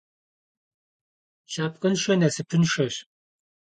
[1.51, 2.95] Лъэпкъыншэ насыпыншэщ.